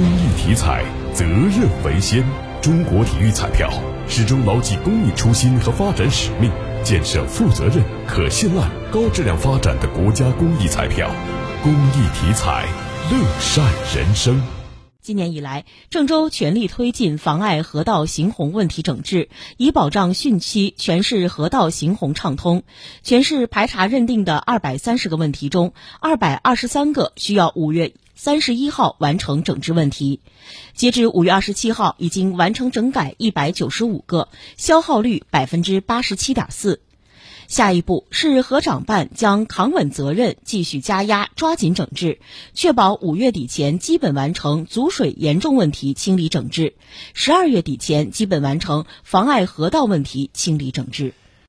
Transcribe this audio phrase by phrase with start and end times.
[0.00, 2.24] 公益体彩，责任为先。
[2.62, 3.70] 中国体育彩票
[4.08, 6.50] 始终牢记公益初心和发展使命，
[6.82, 11.10] 建设负责任、可信赖、高质量发展的国家公益彩票。
[11.62, 12.66] 公益体彩，
[13.10, 13.62] 乐善
[13.94, 14.40] 人生。
[15.02, 19.28] 今年以来，郑州全力推进妨碍河道行洪问题整治，
[19.58, 22.62] 以保障汛期全市河道行洪畅通。
[23.02, 27.92] 全市排查认定的二百三十个问题中，二百二十三个需要五月
[28.22, 30.20] 三十一号完成整治问题。
[30.74, 36.82] 截至五月二十七号，已经完成整改一百九十五个，消耗率百分之八十七点四。
[37.48, 42.20] 下一步是河长办将扛稳责任，继续加压，抓紧整治，
[42.52, 46.74] 确保五月底前基本完成阻水严重问题清理整治，
[47.14, 51.14] 十二月底前基本完成妨碍河道问题清理整治。